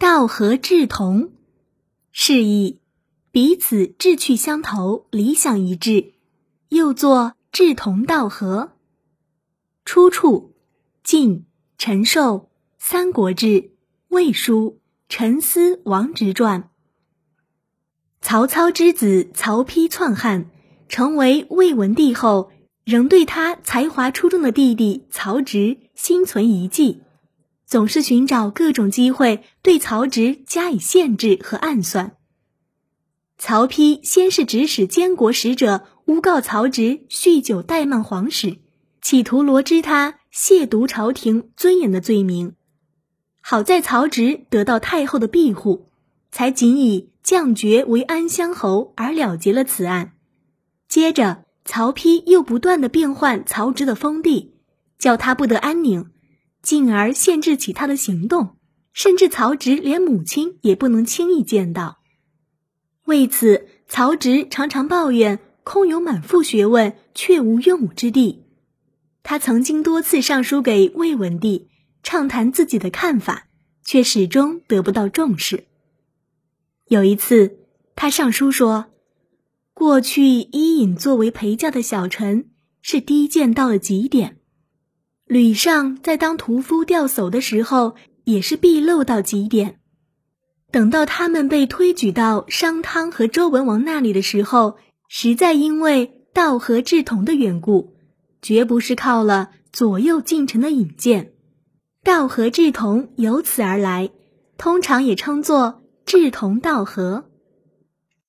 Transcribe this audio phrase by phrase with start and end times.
[0.00, 1.30] 道合志同，
[2.10, 2.80] 示意
[3.30, 6.14] 彼此志趣相投，理想一致，
[6.70, 8.72] 又作志同道合。
[9.84, 10.54] 出处：
[11.04, 11.44] 晋
[11.76, 12.34] 陈寿
[12.78, 13.46] 《三国志·
[14.08, 14.78] 魏书·
[15.10, 16.62] 陈思王直传》。
[18.22, 20.50] 曹操之子曹丕篡汉，
[20.88, 22.50] 成为魏文帝后，
[22.84, 27.02] 仍对他才华出众的弟弟曹植心存疑忌，
[27.70, 32.16] 总是寻找各种机会对曹植加以限制和暗算。
[33.38, 38.58] 曹丕先是指使监国使者诬告曹植酗酒怠慢皇室，
[39.00, 42.54] 企图罗织他亵渎朝廷尊严的罪名。
[43.40, 45.86] 好在曹植得到太后的庇护，
[46.30, 47.08] 才仅以。
[47.22, 50.14] 降爵为安乡侯而了结了此案。
[50.88, 54.54] 接着，曹丕又不断的变换曹植的封地，
[54.98, 56.10] 叫他不得安宁，
[56.62, 58.56] 进而限制起他的行动，
[58.92, 61.98] 甚至曹植连母亲也不能轻易见到。
[63.06, 68.44] 为此，曹植常常抱怨空有满腹学问，却无用武之地。
[69.22, 71.68] 他曾经多次上书给魏文帝，
[72.02, 73.48] 畅谈自己的看法，
[73.84, 75.64] 却始终得不到重视。
[76.88, 77.58] 有一次，
[77.94, 78.86] 他上书说
[79.74, 82.50] ：“过去伊尹作为陪嫁的小臣
[82.82, 84.39] 是低贱到了极点，
[85.30, 89.78] 吕尚在当屠夫吊叟的时候也是鄙陋到极点。
[90.72, 97.94] 等到他们被推举到商汤和周文王那里的时候，实在因为道和志同的缘故，
[98.42, 101.30] 绝不是靠了左右近臣的引荐。
[102.02, 104.10] 道和志同由此而来，
[104.58, 105.80] 通常也称作。
[106.06, 107.29] 志同道合。